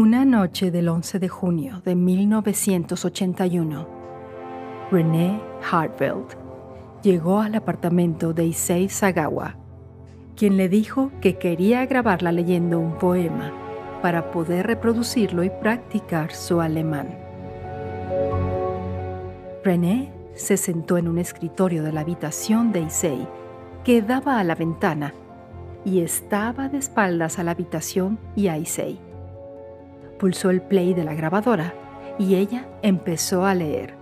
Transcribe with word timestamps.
Una 0.00 0.24
noche 0.24 0.70
del 0.70 0.88
11 0.88 1.18
de 1.18 1.28
junio 1.28 1.82
de 1.84 1.94
1981, 1.94 3.86
René 4.90 5.38
Hartveld 5.70 6.38
llegó 7.02 7.40
al 7.40 7.54
apartamento 7.54 8.32
de 8.32 8.46
Issei 8.46 8.88
Sagawa, 8.88 9.56
quien 10.36 10.56
le 10.56 10.70
dijo 10.70 11.12
que 11.20 11.36
quería 11.36 11.84
grabarla 11.84 12.32
leyendo 12.32 12.78
un 12.80 12.96
poema 12.96 13.52
para 14.00 14.30
poder 14.30 14.68
reproducirlo 14.68 15.44
y 15.44 15.50
practicar 15.50 16.32
su 16.32 16.62
alemán. 16.62 17.18
René 19.62 20.10
se 20.34 20.56
sentó 20.56 20.96
en 20.96 21.08
un 21.08 21.18
escritorio 21.18 21.82
de 21.82 21.92
la 21.92 22.00
habitación 22.00 22.72
de 22.72 22.80
Issei 22.80 23.28
que 23.84 24.00
daba 24.00 24.38
a 24.38 24.44
la 24.44 24.54
ventana 24.54 25.12
y 25.84 26.00
estaba 26.00 26.70
de 26.70 26.78
espaldas 26.78 27.38
a 27.38 27.44
la 27.44 27.50
habitación 27.50 28.18
y 28.34 28.46
a 28.48 28.56
Issei 28.56 29.09
pulsó 30.20 30.50
el 30.50 30.60
play 30.60 30.92
de 30.92 31.02
la 31.02 31.14
grabadora 31.14 31.72
y 32.18 32.34
ella 32.34 32.68
empezó 32.82 33.46
a 33.46 33.54
leer. 33.54 33.94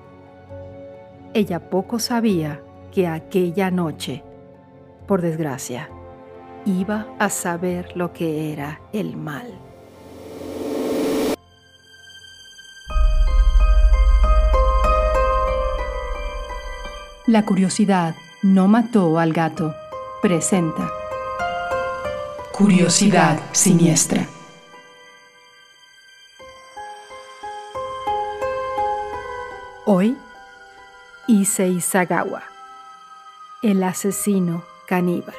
Ella 1.32 1.70
poco 1.70 2.00
sabía 2.00 2.60
que 2.90 3.06
aquella 3.06 3.70
noche, 3.70 4.24
por 5.06 5.22
desgracia, 5.22 5.88
iba 6.66 7.06
a 7.20 7.30
saber 7.30 7.96
lo 7.96 8.12
que 8.12 8.52
era 8.52 8.80
el 8.92 9.16
mal. 9.16 9.46
La 17.26 17.44
curiosidad 17.44 18.16
no 18.42 18.66
mató 18.66 19.18
al 19.18 19.32
gato. 19.32 19.74
Presenta. 20.20 20.90
Curiosidad 22.52 23.38
siniestra. 23.52 24.26
Hoy, 29.90 30.18
Issei 31.28 31.80
Sagawa, 31.80 32.42
el 33.62 33.82
asesino 33.82 34.62
caníbal. 34.86 35.34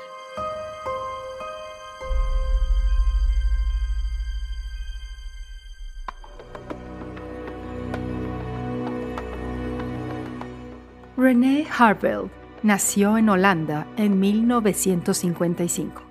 René 11.16 11.68
Harveld 11.78 12.32
nació 12.64 13.20
en 13.20 13.30
Holanda 13.30 13.86
en 13.98 14.20
1955. 14.20 16.02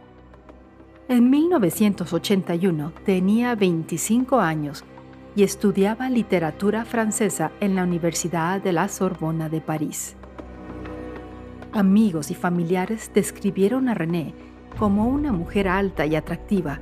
En 1.08 1.28
1981 1.28 2.92
tenía 3.04 3.56
25 3.56 4.38
años 4.38 4.84
y 5.38 5.44
estudiaba 5.44 6.10
literatura 6.10 6.84
francesa 6.84 7.52
en 7.60 7.76
la 7.76 7.84
Universidad 7.84 8.60
de 8.60 8.72
la 8.72 8.88
Sorbona 8.88 9.48
de 9.48 9.60
París. 9.60 10.16
Amigos 11.72 12.32
y 12.32 12.34
familiares 12.34 13.12
describieron 13.14 13.88
a 13.88 13.94
René 13.94 14.34
como 14.80 15.06
una 15.06 15.30
mujer 15.30 15.68
alta 15.68 16.06
y 16.06 16.16
atractiva, 16.16 16.80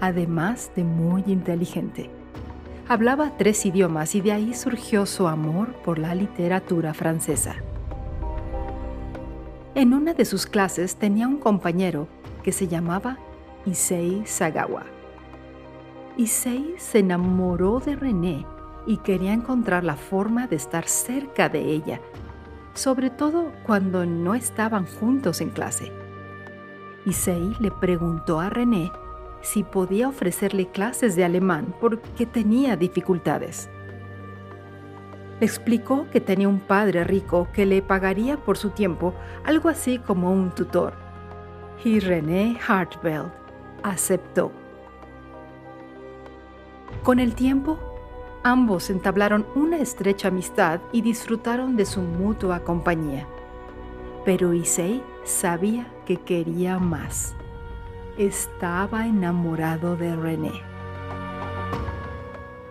además 0.00 0.70
de 0.76 0.84
muy 0.84 1.24
inteligente. 1.26 2.08
Hablaba 2.86 3.36
tres 3.36 3.66
idiomas 3.66 4.14
y 4.14 4.20
de 4.20 4.30
ahí 4.30 4.54
surgió 4.54 5.04
su 5.04 5.26
amor 5.26 5.74
por 5.82 5.98
la 5.98 6.14
literatura 6.14 6.94
francesa. 6.94 7.56
En 9.74 9.92
una 9.92 10.14
de 10.14 10.26
sus 10.26 10.46
clases 10.46 10.94
tenía 10.94 11.26
un 11.26 11.38
compañero 11.38 12.06
que 12.44 12.52
se 12.52 12.68
llamaba 12.68 13.18
Issei 13.64 14.22
Sagawa 14.26 14.95
Issei 16.18 16.76
se 16.78 17.00
enamoró 17.00 17.78
de 17.78 17.94
René 17.94 18.46
y 18.86 18.96
quería 18.98 19.34
encontrar 19.34 19.84
la 19.84 19.96
forma 19.96 20.46
de 20.46 20.56
estar 20.56 20.88
cerca 20.88 21.50
de 21.50 21.60
ella, 21.60 22.00
sobre 22.72 23.10
todo 23.10 23.52
cuando 23.64 24.06
no 24.06 24.34
estaban 24.34 24.86
juntos 24.86 25.42
en 25.42 25.50
clase. 25.50 25.92
Issei 27.04 27.54
le 27.60 27.70
preguntó 27.70 28.40
a 28.40 28.48
René 28.48 28.90
si 29.42 29.62
podía 29.62 30.08
ofrecerle 30.08 30.68
clases 30.68 31.16
de 31.16 31.24
alemán 31.24 31.74
porque 31.80 32.24
tenía 32.24 32.76
dificultades. 32.76 33.68
Le 35.38 35.44
explicó 35.44 36.06
que 36.10 36.22
tenía 36.22 36.48
un 36.48 36.60
padre 36.60 37.04
rico 37.04 37.46
que 37.52 37.66
le 37.66 37.82
pagaría 37.82 38.38
por 38.38 38.56
su 38.56 38.70
tiempo 38.70 39.14
algo 39.44 39.68
así 39.68 39.98
como 39.98 40.32
un 40.32 40.50
tutor. 40.50 40.94
Y 41.84 42.00
René 42.00 42.58
Hartveld 42.66 43.30
aceptó. 43.82 44.50
Con 47.06 47.20
el 47.20 47.36
tiempo, 47.36 47.78
ambos 48.42 48.90
entablaron 48.90 49.46
una 49.54 49.78
estrecha 49.78 50.26
amistad 50.26 50.80
y 50.90 51.02
disfrutaron 51.02 51.76
de 51.76 51.86
su 51.86 52.02
mutua 52.02 52.64
compañía. 52.64 53.28
Pero 54.24 54.52
Issei 54.52 55.04
sabía 55.22 55.86
que 56.04 56.16
quería 56.16 56.80
más. 56.80 57.36
Estaba 58.18 59.06
enamorado 59.06 59.94
de 59.94 60.16
René. 60.16 60.50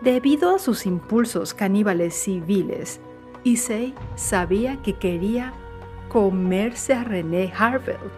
Debido 0.01 0.53
a 0.53 0.59
sus 0.59 0.85
impulsos 0.85 1.53
caníbales 1.53 2.13
civiles, 2.13 2.99
Issei 3.45 3.95
sabía 4.15 4.81
que 4.81 4.95
quería 4.95 5.53
comerse 6.09 6.93
a 6.93 7.05
René 7.05 7.53
Harveld 7.57 8.11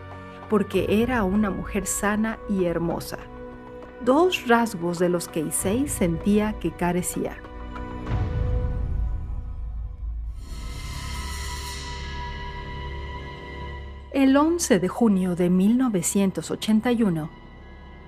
porque 0.50 0.88
era 0.90 1.24
una 1.24 1.52
mujer 1.52 1.86
sana 1.86 2.40
y 2.50 2.66
hermosa 2.66 3.20
dos 4.02 4.48
rasgos 4.48 5.00
de 5.00 5.10
los 5.10 5.28
que 5.28 5.42
Issei 5.42 5.88
sentía 5.88 6.54
que 6.54 6.72
carecía. 6.72 7.38
El 14.12 14.36
11 14.36 14.80
de 14.80 14.88
junio 14.88 15.36
de 15.36 15.50
1981, 15.50 17.30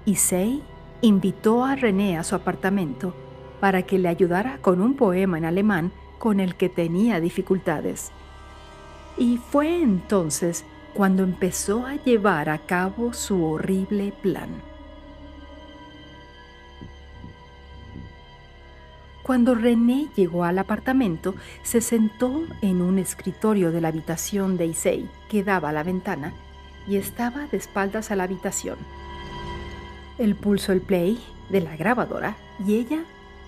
Issei 0.05 0.63
invitó 1.01 1.63
a 1.63 1.75
René 1.75 2.17
a 2.17 2.23
su 2.23 2.35
apartamento 2.35 3.13
para 3.59 3.83
que 3.83 3.99
le 3.99 4.09
ayudara 4.09 4.57
con 4.61 4.81
un 4.81 4.95
poema 4.95 5.37
en 5.37 5.45
alemán 5.45 5.91
con 6.17 6.39
el 6.39 6.55
que 6.55 6.69
tenía 6.69 7.19
dificultades. 7.19 8.11
Y 9.17 9.37
fue 9.37 9.81
entonces 9.81 10.65
cuando 10.93 11.23
empezó 11.23 11.85
a 11.85 11.95
llevar 11.95 12.49
a 12.49 12.57
cabo 12.57 13.13
su 13.13 13.45
horrible 13.45 14.13
plan. 14.21 14.68
Cuando 19.29 19.53
René 19.53 20.07
llegó 20.15 20.43
al 20.43 20.57
apartamento, 20.57 21.35
se 21.61 21.81
sentó 21.81 22.47
en 22.63 22.81
un 22.81 22.97
escritorio 22.97 23.71
de 23.71 23.79
la 23.79 23.89
habitación 23.89 24.57
de 24.57 24.65
Issei, 24.65 25.07
que 25.29 25.43
daba 25.43 25.69
a 25.69 25.71
la 25.71 25.83
ventana, 25.83 26.33
y 26.87 26.95
estaba 26.95 27.45
de 27.45 27.57
espaldas 27.57 28.09
a 28.09 28.15
la 28.15 28.23
habitación. 28.23 28.79
Él 30.17 30.33
pulsó 30.33 30.71
el 30.71 30.81
play 30.81 31.23
de 31.49 31.61
la 31.61 31.77
grabadora 31.77 32.37
y 32.65 32.77
ella 32.77 33.03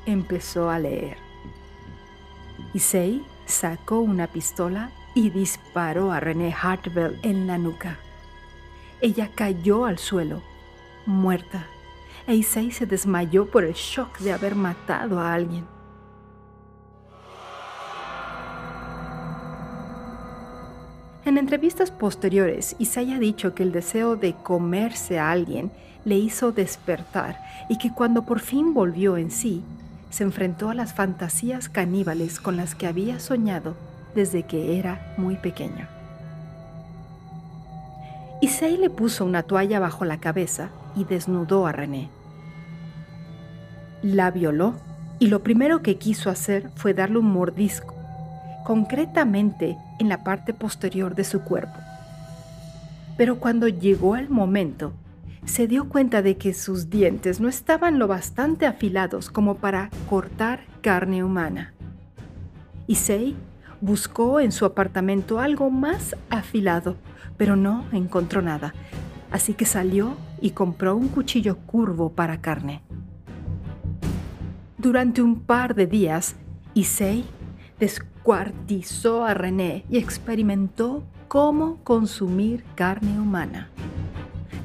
empezó 0.06 0.70
a 0.70 0.78
leer. 0.78 1.18
Issei 2.76 3.24
sacó 3.48 4.02
una 4.02 4.28
pistola 4.28 4.92
y 5.16 5.32
disparó 5.32 6.12
a 6.12 6.20
René 6.20 6.54
Hartwell 6.54 7.18
en 7.24 7.48
la 7.48 7.58
nuca. 7.58 7.98
Ella 9.02 9.32
cayó 9.34 9.86
al 9.86 9.98
suelo, 9.98 10.44
muerta 11.08 11.66
Eisei 12.28 12.72
se 12.72 12.86
desmayó 12.86 13.50
por 13.50 13.64
el 13.64 13.74
shock 13.74 14.20
de 14.20 14.34
haber 14.34 14.56
matado 14.56 15.20
a 15.20 15.34
alguien. 15.34 15.66
En 21.24 21.38
entrevistas 21.38 21.92
posteriores, 21.92 22.76
Isai 22.80 23.14
ha 23.14 23.20
dicho 23.20 23.54
que 23.54 23.64
el 23.64 23.72
deseo 23.72 24.16
de 24.16 24.34
comerse 24.34 25.20
a 25.20 25.32
alguien 25.32 25.72
le 26.04 26.18
hizo 26.18 26.52
despertar 26.52 27.40
y 27.70 27.78
que 27.78 27.94
cuando 27.94 28.24
por 28.24 28.40
fin 28.40 28.74
volvió 28.74 29.18
en 29.18 29.30
sí, 29.30 29.64
se 30.10 30.24
enfrentó 30.24 30.70
a 30.70 30.74
las 30.74 30.94
fantasías 30.94 31.70
caníbales 31.70 32.40
con 32.40 32.58
las 32.58 32.76
que 32.76 32.88
había 32.88 33.20
soñado 33.20 33.76
desde 34.16 34.44
que 34.44 34.78
era 34.78 35.14
muy 35.16 35.36
pequeño. 35.36 35.88
Issei 38.42 38.76
le 38.78 38.90
puso 38.90 39.24
una 39.24 39.44
toalla 39.44 39.80
bajo 39.80 40.04
la 40.04 40.20
cabeza 40.20 40.70
y 40.96 41.06
desnudó 41.06 41.68
a 41.68 41.72
René. 41.72 42.10
La 44.04 44.32
violó 44.32 44.76
y 45.20 45.28
lo 45.28 45.44
primero 45.44 45.84
que 45.84 45.98
quiso 45.98 46.32
hacer 46.32 46.72
fue 46.76 46.96
darle 46.96 47.20
un 47.20 47.32
mordisco, 47.32 47.94
concretamente 48.66 49.78
en 50.00 50.10
la 50.10 50.24
parte 50.24 50.54
posterior 50.54 51.14
de 51.14 51.24
su 51.24 51.42
cuerpo. 51.42 51.78
Pero 53.16 53.40
cuando 53.40 53.68
llegó 53.68 54.16
el 54.16 54.30
momento, 54.30 54.94
se 55.46 55.68
dio 55.68 55.88
cuenta 55.88 56.24
de 56.24 56.38
que 56.38 56.56
sus 56.56 56.90
dientes 56.90 57.40
no 57.40 57.48
estaban 57.48 58.00
lo 58.00 58.08
bastante 58.08 58.66
afilados 58.66 59.30
como 59.30 59.58
para 59.58 59.92
cortar 60.10 60.62
carne 60.82 61.24
humana. 61.24 61.74
Issei 62.88 63.36
buscó 63.82 64.40
en 64.40 64.52
su 64.52 64.66
apartamento 64.66 65.40
algo 65.40 65.70
más 65.70 66.16
afilado, 66.32 66.96
pero 67.38 67.56
no 67.56 67.86
encontró 67.92 68.42
nada, 68.42 68.74
así 69.32 69.54
que 69.54 69.66
salió 69.66 70.16
y 70.42 70.52
compró 70.52 70.96
un 70.96 71.08
cuchillo 71.08 71.58
curvo 71.58 72.10
para 72.10 72.42
carne. 72.42 72.82
Durante 74.82 75.22
un 75.22 75.42
par 75.42 75.76
de 75.76 75.86
días, 75.86 76.38
Issei 76.74 77.24
descuartizó 77.80 79.24
a 79.24 79.36
René 79.36 79.86
y 79.92 80.00
experimentó 80.00 81.04
cómo 81.28 81.84
consumir 81.84 82.64
carne 82.74 83.20
humana. 83.20 83.70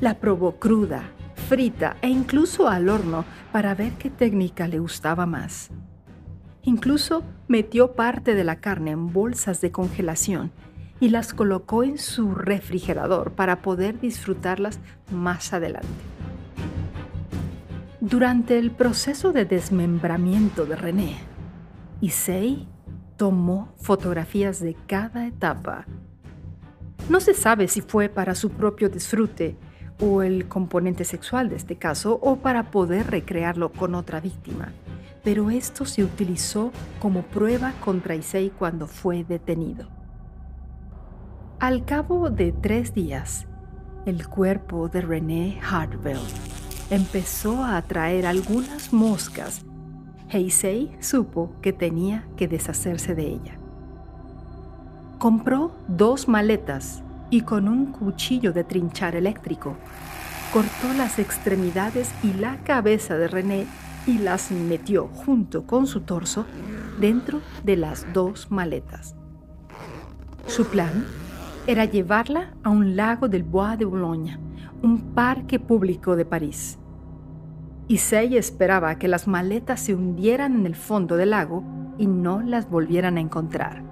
La 0.00 0.14
probó 0.14 0.52
cruda, 0.52 1.02
frita 1.48 1.98
e 2.00 2.08
incluso 2.08 2.66
al 2.66 2.88
horno 2.88 3.26
para 3.52 3.74
ver 3.74 3.92
qué 3.98 4.08
técnica 4.08 4.66
le 4.68 4.78
gustaba 4.78 5.26
más. 5.26 5.68
Incluso 6.62 7.22
metió 7.46 7.92
parte 7.92 8.34
de 8.34 8.44
la 8.44 8.56
carne 8.56 8.92
en 8.92 9.12
bolsas 9.12 9.60
de 9.60 9.70
congelación 9.70 10.50
y 10.98 11.10
las 11.10 11.34
colocó 11.34 11.84
en 11.84 11.98
su 11.98 12.34
refrigerador 12.34 13.32
para 13.32 13.60
poder 13.60 14.00
disfrutarlas 14.00 14.80
más 15.10 15.52
adelante. 15.52 16.15
Durante 18.08 18.56
el 18.56 18.70
proceso 18.70 19.32
de 19.32 19.44
desmembramiento 19.44 20.64
de 20.64 20.76
René, 20.76 21.16
Issei 22.00 22.68
tomó 23.16 23.74
fotografías 23.78 24.60
de 24.60 24.76
cada 24.86 25.26
etapa. 25.26 25.86
No 27.08 27.18
se 27.18 27.34
sabe 27.34 27.66
si 27.66 27.80
fue 27.80 28.08
para 28.08 28.36
su 28.36 28.50
propio 28.50 28.90
disfrute 28.90 29.56
o 30.00 30.22
el 30.22 30.46
componente 30.46 31.04
sexual 31.04 31.48
de 31.48 31.56
este 31.56 31.78
caso 31.78 32.20
o 32.22 32.36
para 32.36 32.70
poder 32.70 33.10
recrearlo 33.10 33.72
con 33.72 33.96
otra 33.96 34.20
víctima, 34.20 34.72
pero 35.24 35.50
esto 35.50 35.84
se 35.84 36.04
utilizó 36.04 36.70
como 37.00 37.22
prueba 37.22 37.72
contra 37.84 38.14
Issei 38.14 38.50
cuando 38.50 38.86
fue 38.86 39.24
detenido. 39.24 39.88
Al 41.58 41.84
cabo 41.84 42.30
de 42.30 42.52
tres 42.52 42.94
días, 42.94 43.48
el 44.04 44.28
cuerpo 44.28 44.88
de 44.88 45.00
René 45.00 45.60
Hartveld 45.68 46.65
empezó 46.90 47.64
a 47.64 47.76
atraer 47.76 48.26
algunas 48.26 48.92
moscas. 48.92 49.64
Heisei 50.28 50.90
supo 51.00 51.52
que 51.62 51.72
tenía 51.72 52.26
que 52.36 52.48
deshacerse 52.48 53.14
de 53.14 53.26
ella. 53.26 53.58
Compró 55.18 55.72
dos 55.88 56.28
maletas 56.28 57.02
y 57.30 57.42
con 57.42 57.68
un 57.68 57.86
cuchillo 57.86 58.52
de 58.52 58.64
trinchar 58.64 59.16
eléctrico 59.16 59.76
cortó 60.52 60.92
las 60.96 61.18
extremidades 61.18 62.10
y 62.22 62.32
la 62.32 62.56
cabeza 62.62 63.18
de 63.18 63.28
René 63.28 63.66
y 64.06 64.18
las 64.18 64.50
metió 64.50 65.08
junto 65.08 65.66
con 65.66 65.86
su 65.86 66.00
torso 66.00 66.46
dentro 66.98 67.40
de 67.64 67.76
las 67.76 68.06
dos 68.14 68.50
maletas. 68.50 69.14
Su 70.46 70.66
plan 70.66 71.04
era 71.66 71.84
llevarla 71.84 72.54
a 72.62 72.70
un 72.70 72.96
lago 72.96 73.28
del 73.28 73.42
Bois 73.42 73.78
de 73.78 73.84
Boulogne, 73.84 74.38
un 74.82 75.14
parque 75.14 75.58
público 75.58 76.16
de 76.16 76.24
París. 76.24 76.78
Issei 77.88 78.36
esperaba 78.36 78.98
que 78.98 79.08
las 79.08 79.28
maletas 79.28 79.80
se 79.80 79.94
hundieran 79.94 80.54
en 80.56 80.66
el 80.66 80.74
fondo 80.74 81.16
del 81.16 81.30
lago 81.30 81.62
y 81.98 82.06
no 82.06 82.40
las 82.42 82.68
volvieran 82.68 83.16
a 83.16 83.20
encontrar. 83.20 83.82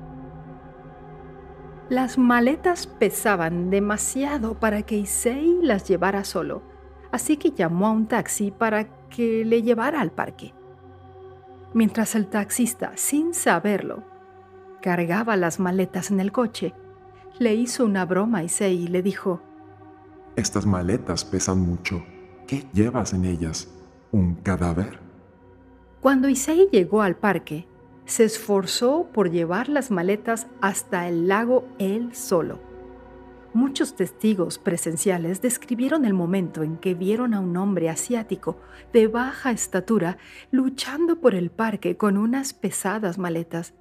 Las 1.88 2.18
maletas 2.18 2.86
pesaban 2.86 3.70
demasiado 3.70 4.58
para 4.58 4.82
que 4.82 4.96
Issei 4.96 5.58
las 5.62 5.86
llevara 5.86 6.24
solo, 6.24 6.62
así 7.12 7.36
que 7.36 7.52
llamó 7.52 7.86
a 7.86 7.92
un 7.92 8.06
taxi 8.06 8.50
para 8.50 9.08
que 9.08 9.44
le 9.44 9.62
llevara 9.62 10.00
al 10.00 10.10
parque. 10.10 10.54
Mientras 11.72 12.14
el 12.14 12.26
taxista, 12.26 12.92
sin 12.96 13.34
saberlo, 13.34 14.02
cargaba 14.80 15.36
las 15.36 15.60
maletas 15.60 16.10
en 16.10 16.20
el 16.20 16.32
coche, 16.32 16.74
le 17.38 17.54
hizo 17.54 17.84
una 17.84 18.04
broma 18.04 18.38
a 18.38 18.44
Issei 18.44 18.84
y 18.84 18.86
le 18.86 19.02
dijo, 19.02 19.40
Estas 20.36 20.66
maletas 20.66 21.24
pesan 21.24 21.60
mucho. 21.60 22.02
¿Qué 22.48 22.64
llevas 22.72 23.12
en 23.12 23.24
ellas? 23.24 23.68
¿Un 24.10 24.34
cadáver? 24.34 24.98
Cuando 26.00 26.28
Issei 26.28 26.68
llegó 26.72 27.02
al 27.02 27.16
parque, 27.16 27.68
se 28.04 28.24
esforzó 28.24 29.08
por 29.12 29.30
llevar 29.30 29.68
las 29.68 29.92
maletas 29.92 30.48
hasta 30.60 31.08
el 31.08 31.28
lago 31.28 31.66
él 31.78 32.14
solo. 32.14 32.58
Muchos 33.54 33.94
testigos 33.94 34.58
presenciales 34.58 35.40
describieron 35.40 36.04
el 36.04 36.14
momento 36.14 36.64
en 36.64 36.78
que 36.78 36.94
vieron 36.94 37.32
a 37.32 37.40
un 37.40 37.56
hombre 37.56 37.88
asiático 37.88 38.58
de 38.92 39.06
baja 39.06 39.52
estatura 39.52 40.18
luchando 40.50 41.20
por 41.20 41.36
el 41.36 41.52
parque 41.52 41.96
con 41.96 42.16
unas 42.16 42.52
pesadas 42.52 43.18
maletas. 43.18 43.72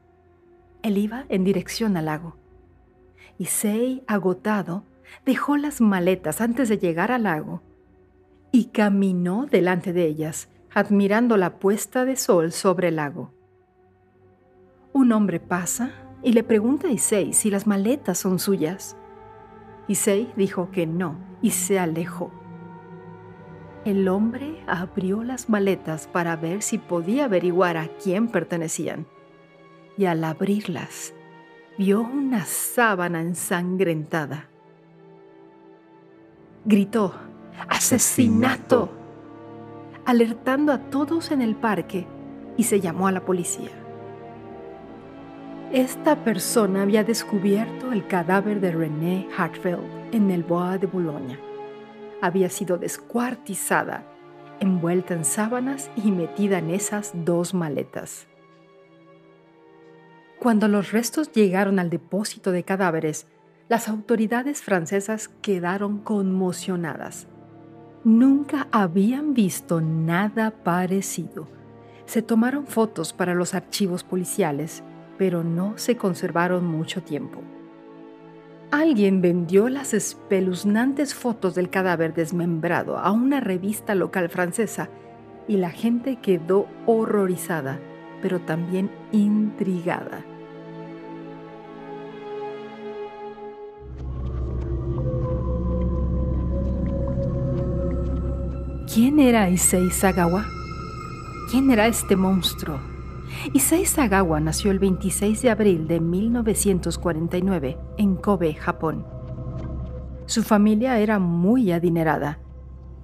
Él 0.83 0.99
iba 0.99 1.25
en 1.29 1.43
dirección 1.43 1.97
al 1.97 2.05
lago. 2.05 2.37
Issei, 3.39 4.03
agotado, 4.05 4.85
dejó 5.25 5.57
las 5.57 5.81
maletas 5.81 6.41
antes 6.41 6.69
de 6.69 6.77
llegar 6.77 7.11
al 7.11 7.23
lago 7.23 7.61
y 8.51 8.65
caminó 8.65 9.47
delante 9.47 9.93
de 9.93 10.05
ellas, 10.05 10.47
admirando 10.73 11.37
la 11.37 11.57
puesta 11.57 12.05
de 12.05 12.15
sol 12.15 12.51
sobre 12.51 12.89
el 12.89 12.97
lago. 12.97 13.33
Un 14.93 15.11
hombre 15.11 15.39
pasa 15.39 15.91
y 16.21 16.33
le 16.33 16.43
pregunta 16.43 16.87
a 16.87 16.91
Issei 16.91 17.33
si 17.33 17.49
las 17.49 17.65
maletas 17.65 18.19
son 18.19 18.37
suyas. 18.37 18.95
Issei 19.87 20.31
dijo 20.35 20.69
que 20.71 20.85
no 20.85 21.17
y 21.41 21.49
se 21.49 21.79
alejó. 21.79 22.31
El 23.85 24.07
hombre 24.07 24.63
abrió 24.67 25.23
las 25.23 25.49
maletas 25.49 26.07
para 26.07 26.35
ver 26.35 26.61
si 26.61 26.77
podía 26.77 27.25
averiguar 27.25 27.75
a 27.75 27.89
quién 28.01 28.29
pertenecían. 28.29 29.07
Y 29.97 30.05
al 30.05 30.23
abrirlas, 30.23 31.13
vio 31.77 32.01
una 32.01 32.45
sábana 32.45 33.19
ensangrentada. 33.19 34.47
Gritó, 36.65 37.13
¡Asesinato! 37.67 38.89
alertando 40.05 40.71
a 40.71 40.79
todos 40.79 41.31
en 41.31 41.41
el 41.41 41.55
parque 41.55 42.05
y 42.57 42.63
se 42.63 42.81
llamó 42.81 43.07
a 43.07 43.11
la 43.11 43.25
policía. 43.25 43.69
Esta 45.71 46.23
persona 46.23 46.83
había 46.83 47.03
descubierto 47.03 47.91
el 47.91 48.07
cadáver 48.07 48.61
de 48.61 48.71
René 48.71 49.27
Hartfeld 49.35 50.13
en 50.13 50.29
el 50.29 50.43
Bois 50.43 50.79
de 50.79 50.87
Boulogne. 50.87 51.39
Había 52.21 52.49
sido 52.49 52.77
descuartizada, 52.77 54.05
envuelta 54.59 55.13
en 55.15 55.25
sábanas 55.25 55.89
y 55.95 56.11
metida 56.11 56.59
en 56.59 56.69
esas 56.69 57.11
dos 57.13 57.53
maletas. 57.53 58.27
Cuando 60.39 60.67
los 60.67 60.91
restos 60.91 61.31
llegaron 61.31 61.79
al 61.79 61.89
depósito 61.89 62.51
de 62.51 62.63
cadáveres, 62.63 63.25
las 63.73 63.89
autoridades 63.89 64.61
francesas 64.61 65.29
quedaron 65.41 65.97
conmocionadas. 65.97 67.27
Nunca 68.03 68.67
habían 68.71 69.33
visto 69.33 69.81
nada 69.81 70.51
parecido. 70.51 71.47
Se 72.05 72.21
tomaron 72.21 72.67
fotos 72.67 73.13
para 73.13 73.33
los 73.33 73.55
archivos 73.55 74.03
policiales, 74.03 74.83
pero 75.17 75.43
no 75.43 75.75
se 75.75 75.97
conservaron 75.97 76.67
mucho 76.67 77.01
tiempo. 77.01 77.41
Alguien 78.69 79.21
vendió 79.21 79.67
las 79.69 79.95
espeluznantes 79.95 81.15
fotos 81.15 81.55
del 81.55 81.71
cadáver 81.71 82.13
desmembrado 82.13 82.99
a 82.99 83.11
una 83.11 83.39
revista 83.39 83.95
local 83.95 84.29
francesa 84.29 84.89
y 85.47 85.57
la 85.57 85.71
gente 85.71 86.17
quedó 86.17 86.67
horrorizada, 86.85 87.79
pero 88.21 88.39
también 88.39 88.91
intrigada. 89.11 90.23
¿Quién 98.93 99.17
era 99.17 99.49
Issei 99.49 99.89
Sagawa? 99.89 100.45
¿Quién 101.49 101.71
era 101.71 101.87
este 101.87 102.15
monstruo? 102.15 102.79
Issei 103.51 103.87
Sagawa 103.87 104.39
nació 104.39 104.69
el 104.69 104.77
26 104.77 105.41
de 105.41 105.49
abril 105.49 105.87
de 105.87 105.99
1949 105.99 107.75
en 107.97 108.15
Kobe, 108.15 108.53
Japón. 108.53 109.03
Su 110.27 110.43
familia 110.43 110.99
era 110.99 111.17
muy 111.17 111.71
adinerada. 111.71 112.37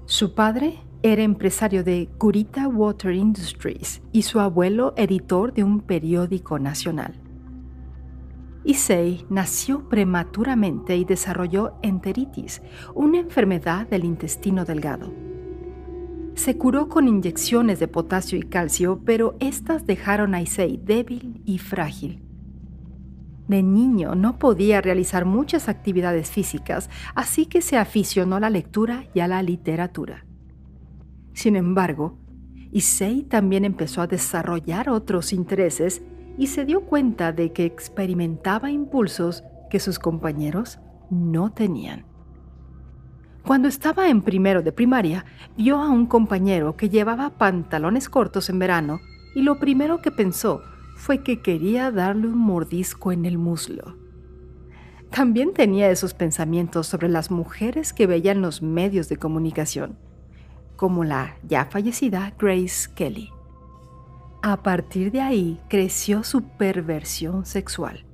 Su 0.06 0.36
padre 0.36 0.78
era 1.02 1.24
empresario 1.24 1.84
de 1.84 2.08
Kurita 2.20 2.68
Water 2.68 3.16
Industries 3.16 4.04
y 4.12 4.22
su 4.22 4.40
abuelo 4.40 4.94
editor 4.96 5.54
de 5.54 5.64
un 5.64 5.82
periódico 5.82 6.60
nacional. 6.60 7.20
Issei 8.64 9.26
nació 9.32 9.90
prematuramente 9.90 10.96
y 10.96 11.04
desarrolló 11.04 11.74
enteritis, 11.82 12.62
una 12.94 13.18
enfermedad 13.18 13.88
del 13.88 14.06
intestino 14.06 14.66
delgado. 14.66 15.29
Se 16.40 16.58
curó 16.58 16.88
con 16.88 17.10
inyecciones 17.10 17.82
de 17.82 17.90
potasio 17.90 18.40
y 18.40 18.44
calcio, 18.44 19.02
pero 19.04 19.36
estas 19.42 19.86
dejaron 19.86 20.34
a 20.34 20.42
Issei 20.42 20.78
débil 20.78 21.42
y 21.44 21.58
frágil. 21.58 22.24
De 23.50 23.62
niño 23.62 24.16
no 24.16 24.40
podía 24.40 24.80
realizar 24.80 25.26
muchas 25.26 25.68
actividades 25.68 26.32
físicas, 26.32 26.90
así 27.14 27.46
que 27.46 27.62
se 27.62 27.76
aficionó 27.76 28.38
a 28.38 28.40
la 28.40 28.50
lectura 28.50 29.04
y 29.14 29.20
a 29.20 29.28
la 29.28 29.44
literatura. 29.44 30.26
Sin 31.34 31.58
embargo, 31.58 32.18
Issei 32.72 33.24
también 33.24 33.66
empezó 33.66 34.02
a 34.02 34.08
desarrollar 34.08 34.90
otros 34.90 35.34
intereses 35.34 36.02
y 36.38 36.48
se 36.48 36.64
dio 36.64 36.86
cuenta 36.86 37.34
de 37.34 37.52
que 37.52 37.66
experimentaba 37.66 38.72
impulsos 38.72 39.44
que 39.70 39.82
sus 39.82 40.00
compañeros 40.00 40.80
no 41.10 41.52
tenían. 41.52 42.09
Cuando 43.50 43.68
estaba 43.68 44.10
en 44.10 44.22
primero 44.22 44.62
de 44.62 44.72
primaria, 44.72 45.26
vio 45.58 45.82
a 45.82 45.90
un 45.90 46.06
compañero 46.06 46.78
que 46.78 46.88
llevaba 46.88 47.32
pantalones 47.32 48.08
cortos 48.08 48.48
en 48.52 48.60
verano 48.60 49.00
y 49.34 49.42
lo 49.42 49.58
primero 49.58 50.04
que 50.04 50.12
pensó 50.12 50.62
fue 50.96 51.24
que 51.24 51.42
quería 51.42 51.90
darle 51.90 52.28
un 52.28 52.38
mordisco 52.38 53.12
en 53.12 53.26
el 53.26 53.40
muslo. 53.40 53.98
También 55.10 55.56
tenía 55.56 55.90
esos 55.90 56.14
pensamientos 56.14 56.86
sobre 56.86 57.10
las 57.10 57.32
mujeres 57.32 57.92
que 57.92 58.06
veía 58.06 58.34
en 58.34 58.44
los 58.44 58.62
medios 58.62 59.10
de 59.10 59.18
comunicación, 59.18 59.98
como 60.76 61.04
la 61.04 61.36
ya 61.42 61.66
fallecida 61.66 62.36
Grace 62.38 62.88
Kelly. 62.94 63.32
A 64.44 64.62
partir 64.62 65.12
de 65.12 65.22
ahí 65.22 65.60
creció 65.70 66.24
su 66.24 66.44
perversión 66.44 67.48
sexual. 67.48 68.06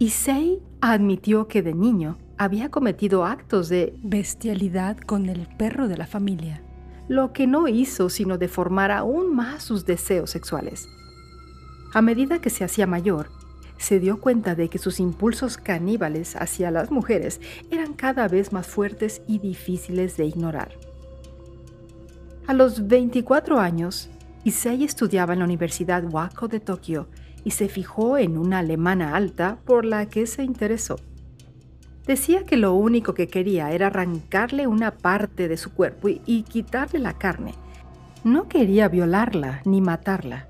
Issei 0.00 0.60
admitió 0.80 1.46
que 1.46 1.62
de 1.62 1.72
niño 1.72 2.18
había 2.38 2.70
cometido 2.70 3.24
actos 3.24 3.68
de 3.68 3.94
bestialidad 4.02 4.98
con 4.98 5.28
el 5.28 5.48
perro 5.56 5.88
de 5.88 5.96
la 5.96 6.06
familia, 6.06 6.62
lo 7.08 7.32
que 7.32 7.46
no 7.46 7.68
hizo 7.68 8.08
sino 8.10 8.38
deformar 8.38 8.90
aún 8.90 9.34
más 9.34 9.62
sus 9.62 9.86
deseos 9.86 10.30
sexuales. 10.30 10.88
A 11.94 12.02
medida 12.02 12.40
que 12.40 12.50
se 12.50 12.64
hacía 12.64 12.86
mayor, 12.86 13.28
se 13.78 14.00
dio 14.00 14.20
cuenta 14.20 14.54
de 14.54 14.68
que 14.68 14.78
sus 14.78 15.00
impulsos 15.00 15.56
caníbales 15.56 16.36
hacia 16.36 16.70
las 16.70 16.90
mujeres 16.90 17.40
eran 17.70 17.92
cada 17.92 18.28
vez 18.28 18.52
más 18.52 18.66
fuertes 18.66 19.22
y 19.26 19.38
difíciles 19.38 20.16
de 20.16 20.26
ignorar. 20.26 20.72
A 22.46 22.54
los 22.54 22.86
24 22.86 23.58
años, 23.58 24.08
Issei 24.44 24.84
estudiaba 24.84 25.32
en 25.32 25.40
la 25.40 25.44
Universidad 25.44 26.04
Wako 26.04 26.48
de 26.48 26.60
Tokio 26.60 27.08
y 27.44 27.50
se 27.50 27.68
fijó 27.68 28.18
en 28.18 28.38
una 28.38 28.60
alemana 28.60 29.16
alta 29.16 29.58
por 29.64 29.84
la 29.84 30.06
que 30.06 30.26
se 30.26 30.42
interesó. 30.42 30.96
Decía 32.06 32.44
que 32.44 32.56
lo 32.56 32.72
único 32.74 33.14
que 33.14 33.26
quería 33.26 33.72
era 33.72 33.88
arrancarle 33.88 34.68
una 34.68 34.92
parte 34.92 35.48
de 35.48 35.56
su 35.56 35.72
cuerpo 35.72 36.08
y, 36.08 36.42
quitarle 36.44 37.00
la 37.00 37.14
carne. 37.14 37.54
No 38.22 38.48
quería 38.48 38.88
violarla 38.88 39.60
ni 39.64 39.80
matarla. 39.80 40.48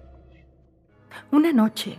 Una 1.33 1.53
noche, 1.53 1.99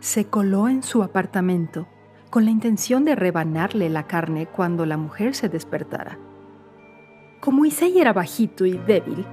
se 0.00 0.26
coló 0.26 0.68
en 0.68 0.82
su 0.82 1.02
apartamento 1.02 1.86
con 2.30 2.44
la 2.44 2.50
intención 2.50 3.04
de 3.04 3.14
rebanarle 3.14 3.88
la 3.88 4.06
carne 4.06 4.46
cuando 4.46 4.84
la 4.84 4.96
mujer 4.96 5.34
se 5.34 5.48
despertara. 5.48 6.18
Como 7.40 7.64
Issei 7.64 7.98
era 7.98 8.12
bajito 8.12 8.66
y 8.66 8.78
débil, 8.78 9.24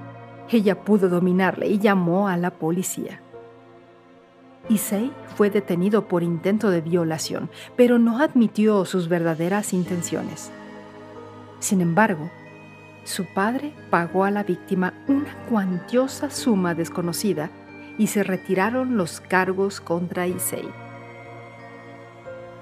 ella 0.48 0.84
pudo 0.84 1.08
dominarle 1.08 1.66
y 1.66 1.78
llamó 1.78 2.28
a 2.28 2.36
la 2.36 2.52
policía. 2.52 3.20
Issei 4.68 5.12
fue 5.36 5.50
detenido 5.50 6.08
por 6.08 6.22
intento 6.22 6.70
de 6.70 6.80
violación, 6.80 7.50
pero 7.76 7.98
no 7.98 8.18
admitió 8.18 8.84
sus 8.84 9.08
verdaderas 9.08 9.72
intenciones. 9.72 10.50
Sin 11.60 11.80
embargo, 11.80 12.30
su 13.04 13.24
padre 13.24 13.72
pagó 13.90 14.24
a 14.24 14.30
la 14.30 14.42
víctima 14.42 14.94
una 15.06 15.32
cuantiosa 15.48 16.30
suma 16.30 16.74
desconocida 16.74 17.50
y 17.98 18.08
se 18.08 18.24
retiraron 18.24 18.96
los 18.96 19.20
cargos 19.20 19.80
contra 19.80 20.26
Issei. 20.26 20.68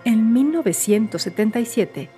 En 0.04 0.32
1977, 0.34 2.10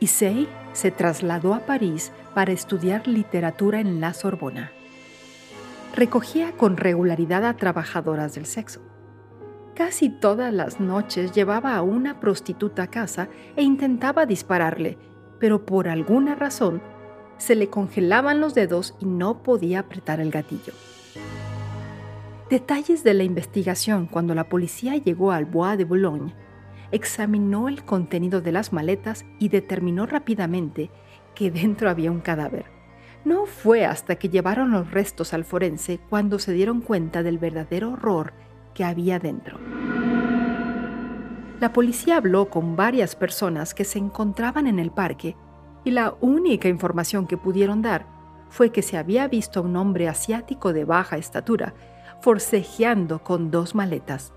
Issei 0.00 0.48
se 0.72 0.90
trasladó 0.90 1.52
a 1.52 1.60
París 1.60 2.10
para 2.34 2.52
estudiar 2.52 3.06
literatura 3.06 3.80
en 3.80 4.00
la 4.00 4.14
Sorbona. 4.14 4.72
Recogía 5.94 6.52
con 6.52 6.76
regularidad 6.76 7.44
a 7.44 7.54
trabajadoras 7.54 8.34
del 8.34 8.46
sexo. 8.46 8.80
Casi 9.74 10.08
todas 10.08 10.54
las 10.54 10.78
noches 10.78 11.32
llevaba 11.32 11.74
a 11.74 11.82
una 11.82 12.20
prostituta 12.20 12.84
a 12.84 12.86
casa 12.86 13.28
e 13.56 13.62
intentaba 13.62 14.24
dispararle, 14.24 14.98
pero 15.40 15.66
por 15.66 15.88
alguna 15.88 16.36
razón 16.36 16.80
se 17.38 17.56
le 17.56 17.68
congelaban 17.68 18.40
los 18.40 18.54
dedos 18.54 18.94
y 19.00 19.06
no 19.06 19.42
podía 19.42 19.80
apretar 19.80 20.20
el 20.20 20.30
gatillo. 20.30 20.72
Detalles 22.48 23.02
de 23.02 23.14
la 23.14 23.24
investigación 23.24 24.06
cuando 24.06 24.36
la 24.36 24.48
policía 24.48 24.96
llegó 24.96 25.32
al 25.32 25.44
Bois 25.44 25.76
de 25.76 25.84
Boulogne. 25.84 26.34
Examinó 26.92 27.68
el 27.68 27.84
contenido 27.84 28.40
de 28.40 28.52
las 28.52 28.72
maletas 28.72 29.24
y 29.40 29.48
determinó 29.48 30.06
rápidamente 30.06 30.90
que 31.34 31.50
dentro 31.50 31.90
había 31.90 32.12
un 32.12 32.20
cadáver. 32.20 32.66
No 33.24 33.46
fue 33.46 33.84
hasta 33.84 34.14
que 34.16 34.28
llevaron 34.28 34.70
los 34.70 34.92
restos 34.92 35.34
al 35.34 35.44
forense 35.44 35.98
cuando 36.10 36.38
se 36.38 36.52
dieron 36.52 36.80
cuenta 36.80 37.24
del 37.24 37.38
verdadero 37.38 37.90
horror 37.90 38.34
que 38.74 38.84
había 38.84 39.18
dentro. 39.18 39.58
La 41.60 41.72
policía 41.72 42.18
habló 42.18 42.50
con 42.50 42.76
varias 42.76 43.16
personas 43.16 43.72
que 43.72 43.84
se 43.84 43.98
encontraban 43.98 44.66
en 44.66 44.78
el 44.78 44.90
parque 44.90 45.36
y 45.84 45.92
la 45.92 46.14
única 46.20 46.68
información 46.68 47.26
que 47.26 47.38
pudieron 47.38 47.80
dar 47.80 48.06
fue 48.50 48.70
que 48.70 48.82
se 48.82 48.98
había 48.98 49.26
visto 49.28 49.60
a 49.60 49.62
un 49.62 49.76
hombre 49.76 50.08
asiático 50.08 50.72
de 50.72 50.84
baja 50.84 51.16
estatura 51.16 51.74
forcejeando 52.20 53.22
con 53.22 53.50
dos 53.50 53.74
maletas. 53.74 54.32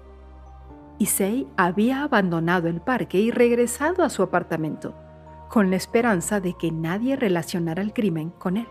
Issei 1.00 1.48
había 1.58 2.04
abandonado 2.04 2.68
el 2.68 2.82
parque 2.82 3.20
y 3.20 3.32
regresado 3.32 4.04
a 4.04 4.10
su 4.10 4.24
apartamento, 4.24 4.96
con 5.48 5.70
la 5.70 5.76
esperanza 5.76 6.40
de 6.40 6.54
que 6.54 6.72
nadie 6.72 7.16
relacionara 7.16 7.82
el 7.82 7.94
crimen 7.94 8.32
con 8.32 8.58
él. 8.58 8.68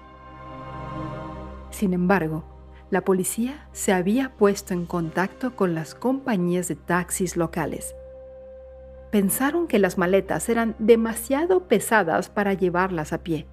Sin 1.71 1.93
embargo, 1.93 2.45
la 2.91 3.03
policía 3.03 3.69
se 3.73 3.93
había 3.93 4.33
puesto 4.37 4.73
en 4.73 4.87
contacto 4.87 5.57
con 5.57 5.75
las 5.75 5.95
compañías 5.95 6.69
de 6.69 6.77
taxis 6.77 7.37
locales. 7.37 7.95
Pensaron 9.11 9.67
que 9.67 9.79
las 9.79 9.99
maletas 9.99 10.49
eran 10.49 10.77
demasiado 10.79 11.69
pesadas 11.69 12.29
para 12.29 12.55
llevarlas 12.55 13.13
a 13.13 13.23
pie. 13.23 13.47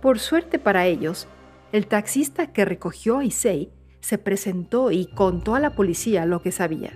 Por 0.00 0.18
suerte 0.18 0.58
para 0.58 0.86
ellos, 0.86 1.28
el 1.72 1.86
taxista 1.86 2.52
que 2.52 2.64
recogió 2.64 3.18
a 3.18 3.24
Issei 3.24 3.72
se 4.00 4.18
presentó 4.18 4.90
y 4.90 5.06
contó 5.06 5.54
a 5.54 5.60
la 5.60 5.74
policía 5.74 6.26
lo 6.26 6.42
que 6.42 6.52
sabía, 6.52 6.92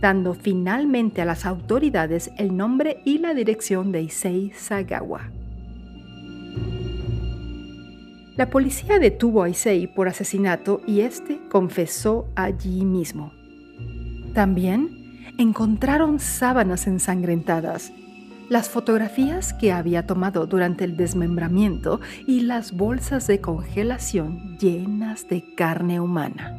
dando 0.00 0.34
finalmente 0.34 1.22
a 1.22 1.24
las 1.24 1.44
autoridades 1.44 2.30
el 2.38 2.56
nombre 2.56 3.02
y 3.04 3.18
la 3.18 3.34
dirección 3.34 3.92
de 3.92 4.02
Issei 4.02 4.52
Sagawa. 4.52 5.32
La 8.36 8.50
policía 8.50 8.98
detuvo 8.98 9.42
a 9.42 9.48
Issei 9.48 9.86
por 9.86 10.08
asesinato 10.08 10.82
y 10.86 11.00
este 11.00 11.40
confesó 11.48 12.28
allí 12.34 12.84
mismo. 12.84 13.32
También 14.34 15.22
encontraron 15.38 16.18
sábanas 16.18 16.86
ensangrentadas, 16.86 17.92
las 18.50 18.68
fotografías 18.68 19.54
que 19.54 19.72
había 19.72 20.06
tomado 20.06 20.46
durante 20.46 20.84
el 20.84 20.98
desmembramiento 20.98 22.00
y 22.26 22.40
las 22.40 22.72
bolsas 22.72 23.26
de 23.26 23.40
congelación 23.40 24.58
llenas 24.58 25.26
de 25.28 25.54
carne 25.54 25.98
humana. 25.98 26.58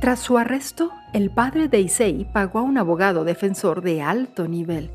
Tras 0.00 0.20
su 0.20 0.38
arresto, 0.38 0.90
el 1.12 1.30
padre 1.30 1.68
de 1.68 1.80
Issei 1.80 2.26
pagó 2.32 2.60
a 2.60 2.62
un 2.62 2.78
abogado 2.78 3.24
defensor 3.24 3.82
de 3.82 4.02
alto 4.02 4.46
nivel. 4.46 4.90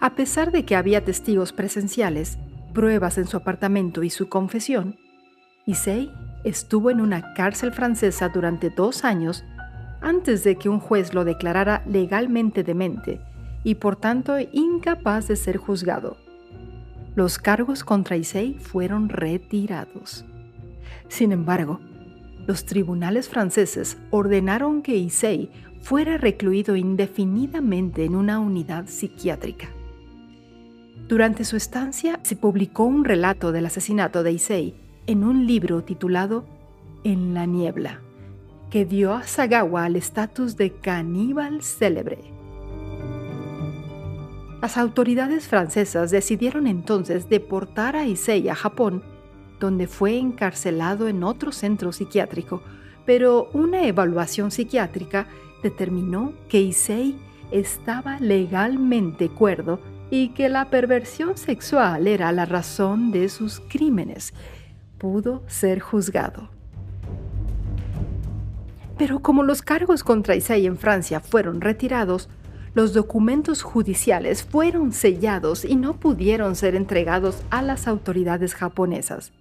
A 0.00 0.14
pesar 0.14 0.50
de 0.52 0.64
que 0.64 0.74
había 0.74 1.04
testigos 1.04 1.52
presenciales, 1.52 2.38
pruebas 2.72 3.18
en 3.18 3.26
su 3.26 3.36
apartamento 3.36 4.02
y 4.02 4.10
su 4.10 4.28
confesión, 4.28 4.96
Issei 5.66 6.10
estuvo 6.44 6.90
en 6.90 7.00
una 7.00 7.34
cárcel 7.34 7.72
francesa 7.72 8.28
durante 8.28 8.70
dos 8.70 9.04
años 9.04 9.44
antes 10.00 10.44
de 10.44 10.56
que 10.56 10.68
un 10.68 10.80
juez 10.80 11.12
lo 11.12 11.24
declarara 11.24 11.82
legalmente 11.86 12.64
demente 12.64 13.20
y 13.62 13.74
por 13.74 13.96
tanto 13.96 14.36
incapaz 14.52 15.28
de 15.28 15.36
ser 15.36 15.58
juzgado. 15.58 16.16
Los 17.14 17.38
cargos 17.38 17.84
contra 17.84 18.16
Issei 18.16 18.54
fueron 18.54 19.08
retirados. 19.08 20.24
Sin 21.08 21.32
embargo, 21.32 21.80
los 22.46 22.64
tribunales 22.64 23.28
franceses 23.28 23.98
ordenaron 24.10 24.82
que 24.82 24.96
Issei 24.96 25.50
fuera 25.82 26.16
recluido 26.16 26.76
indefinidamente 26.76 28.04
en 28.04 28.14
una 28.14 28.38
unidad 28.38 28.86
psiquiátrica. 28.86 29.68
Durante 31.08 31.44
su 31.44 31.56
estancia 31.56 32.20
se 32.22 32.36
publicó 32.36 32.84
un 32.84 33.04
relato 33.04 33.52
del 33.52 33.66
asesinato 33.66 34.22
de 34.22 34.32
Issei 34.32 34.74
en 35.06 35.24
un 35.24 35.46
libro 35.46 35.82
titulado 35.82 36.44
En 37.04 37.34
la 37.34 37.46
niebla 37.46 38.00
que 38.70 38.84
dio 38.84 39.12
a 39.12 39.24
Sagawa 39.24 39.88
el 39.88 39.96
estatus 39.96 40.56
de 40.56 40.70
caníbal 40.70 41.60
célebre. 41.60 42.18
Las 44.62 44.76
autoridades 44.76 45.48
francesas 45.48 46.10
decidieron 46.10 46.66
entonces 46.66 47.28
deportar 47.28 47.96
a 47.96 48.06
Issei 48.06 48.48
a 48.48 48.54
Japón, 48.54 49.02
donde 49.58 49.88
fue 49.88 50.16
encarcelado 50.16 51.08
en 51.08 51.24
otro 51.24 51.50
centro 51.50 51.92
psiquiátrico, 51.92 52.62
pero 53.04 53.50
una 53.52 53.86
evaluación 53.86 54.50
psiquiátrica 54.50 55.26
determinó 55.62 56.32
que 56.48 56.60
Issei 56.60 57.18
estaba 57.50 58.20
legalmente 58.20 59.28
cuerdo 59.28 59.80
y 60.10 60.30
que 60.30 60.48
la 60.48 60.70
perversión 60.70 61.36
sexual 61.36 62.06
era 62.06 62.32
la 62.32 62.44
razón 62.44 63.12
de 63.12 63.28
sus 63.28 63.60
crímenes. 63.60 64.34
Pudo 64.98 65.42
ser 65.46 65.80
juzgado. 65.80 66.50
Pero 68.98 69.20
como 69.20 69.44
los 69.44 69.62
cargos 69.62 70.04
contra 70.04 70.36
Issei 70.36 70.66
en 70.66 70.76
Francia 70.76 71.20
fueron 71.20 71.60
retirados, 71.60 72.28
los 72.74 72.92
documentos 72.92 73.62
judiciales 73.62 74.44
fueron 74.44 74.92
sellados 74.92 75.64
y 75.64 75.76
no 75.76 75.94
pudieron 75.94 76.54
ser 76.54 76.74
entregados 76.74 77.42
a 77.50 77.62
las 77.62 77.88
autoridades 77.88 78.54
japonesas. 78.54 79.32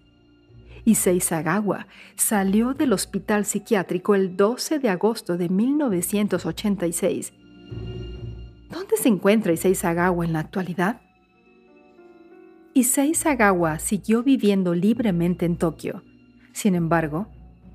Issei 0.85 1.19
Sagawa 1.19 1.87
salió 2.15 2.73
del 2.73 2.93
hospital 2.93 3.45
psiquiátrico 3.45 4.15
el 4.15 4.37
12 4.37 4.79
de 4.79 4.89
agosto 4.89 5.37
de 5.37 5.49
1986. 5.49 7.33
¿Dónde 8.69 8.97
se 8.97 9.09
encuentra 9.09 9.51
Issei 9.51 9.73
Sagawa 9.73 10.23
en 10.25 10.33
la 10.33 10.39
actualidad? 10.39 11.01
Issei 12.73 13.15
Sagawa 13.15 13.79
siguió 13.79 14.21
viviendo 14.21 14.75
libremente 14.75 15.45
en 15.45 15.57
Tokio. 15.57 16.03
Sin 16.53 16.75
embargo, 16.75 17.27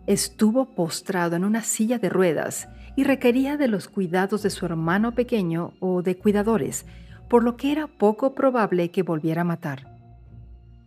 estuvo 0.06 0.74
postrado 0.74 1.34
en 1.34 1.44
una 1.44 1.62
silla 1.62 1.98
de 1.98 2.08
ruedas 2.08 2.68
y 2.94 3.02
requería 3.02 3.56
de 3.56 3.66
los 3.66 3.88
cuidados 3.88 4.44
de 4.44 4.50
su 4.50 4.66
hermano 4.66 5.14
pequeño 5.14 5.72
o 5.80 6.02
de 6.02 6.16
cuidadores, 6.16 6.86
por 7.28 7.42
lo 7.42 7.56
que 7.56 7.72
era 7.72 7.88
poco 7.88 8.34
probable 8.34 8.92
que 8.92 9.02
volviera 9.02 9.40
a 9.40 9.44
matar. 9.44 9.98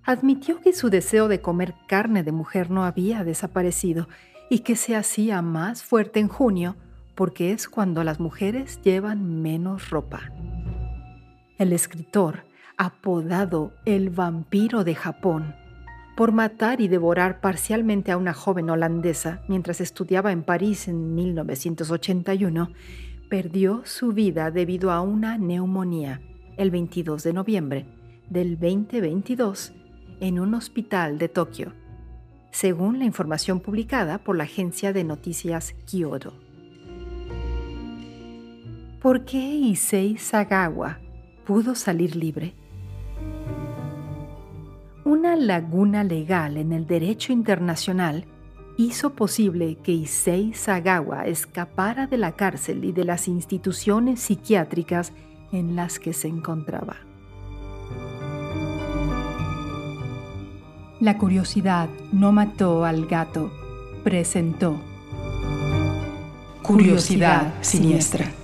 Admitió 0.04 0.62
que 0.62 0.72
su 0.72 0.90
deseo 0.90 1.28
de 1.28 1.42
comer 1.42 1.76
carne 1.86 2.24
de 2.24 2.32
mujer 2.32 2.72
no 2.72 2.86
había 2.86 3.26
desaparecido 3.26 4.08
y 4.50 4.60
que 4.60 4.78
se 4.78 4.96
hacía 4.96 5.42
más 5.42 5.84
fuerte 5.84 6.22
en 6.22 6.30
junio 6.30 6.78
porque 7.18 7.52
es 7.52 7.68
cuando 7.68 8.04
las 8.04 8.20
mujeres 8.20 8.80
llevan 8.84 9.42
menos 9.42 9.90
ropa. 9.90 10.32
El 11.58 11.74
escritor, 11.74 12.46
apodado 12.78 13.74
el 13.86 14.12
vampiro 14.12 14.84
de 14.84 14.94
Japón, 14.94 15.56
por 16.16 16.32
matar 16.32 16.80
y 16.80 16.88
devorar 16.88 17.42
parcialmente 17.42 18.12
a 18.12 18.18
una 18.18 18.36
joven 18.36 18.70
holandesa 18.70 19.42
mientras 19.48 19.82
estudiaba 19.82 20.32
en 20.32 20.44
París 20.44 20.88
en 20.88 21.16
1981, 21.16 22.70
perdió 23.30 23.82
su 23.84 24.14
vida 24.14 24.52
debido 24.52 24.92
a 24.92 25.02
una 25.02 25.40
neumonía 25.40 26.22
el 26.56 26.70
22 26.70 27.24
de 27.24 27.34
noviembre 27.34 27.86
del 28.30 28.60
2022 28.60 29.74
en 30.20 30.40
un 30.40 30.54
hospital 30.54 31.18
de 31.18 31.30
Tokio, 31.30 31.74
según 32.52 33.00
la 33.00 33.06
información 33.06 33.60
publicada 33.60 34.20
por 34.20 34.38
la 34.38 34.44
agencia 34.44 34.94
de 34.94 35.04
noticias 35.04 35.74
Kyodo. 35.86 36.47
¿Por 39.08 39.24
qué 39.24 39.38
Issei 39.38 40.18
Sagawa 40.18 41.00
pudo 41.46 41.76
salir 41.76 42.18
libre? 42.18 42.54
Una 45.06 45.38
laguna 45.38 46.04
legal 46.04 46.58
en 46.58 46.74
el 46.74 46.86
derecho 46.86 47.32
internacional 47.32 48.26
hizo 48.76 49.14
posible 49.14 49.78
que 49.82 49.94
Issei 49.94 50.54
Sagawa 50.54 51.26
escapara 51.26 52.06
de 52.08 52.18
la 52.18 52.34
cárcel 52.34 52.84
y 52.84 52.92
de 52.92 53.06
las 53.06 53.30
instituciones 53.30 54.20
psiquiátricas 54.20 55.14
en 55.54 55.78
las 55.78 56.00
que 56.00 56.12
se 56.12 56.28
encontraba. 56.28 56.98
La 61.00 61.18
curiosidad 61.18 61.88
no 62.12 62.34
mató 62.34 62.84
al 62.84 63.06
gato, 63.06 63.54
presentó. 64.04 64.78
Curiosidad 66.62 67.54
siniestra. 67.62 68.37